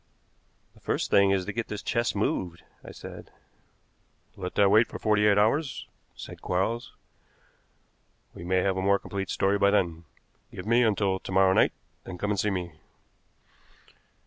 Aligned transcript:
"The 0.73 0.79
first 0.79 1.11
thing 1.11 1.29
is 1.29 1.45
to 1.45 1.53
get 1.53 1.67
this 1.67 1.83
chest 1.83 2.15
moved," 2.15 2.63
I 2.83 2.89
said. 2.91 3.29
"Let 4.35 4.55
that 4.55 4.71
wait 4.71 4.87
for 4.87 4.97
forty 4.97 5.27
eight 5.27 5.37
hours," 5.37 5.87
said 6.15 6.41
Quarles. 6.41 6.93
"We 8.33 8.43
may 8.43 8.63
have 8.63 8.77
a 8.77 8.81
more 8.81 8.97
complete 8.97 9.29
story 9.29 9.59
by 9.59 9.69
then. 9.69 10.05
Give 10.51 10.65
me 10.65 10.81
until 10.81 11.19
to 11.19 11.31
morrow 11.31 11.53
night, 11.53 11.73
then 12.03 12.17
come 12.17 12.31
and 12.31 12.39
see 12.39 12.49
me." 12.49 12.73